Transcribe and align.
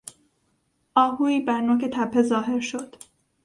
آهویی 0.95 1.39
بر 1.41 1.61
نوک 1.61 1.85
تپه 1.93 2.21
ظاهر 2.23 2.59
شد. 2.59 2.95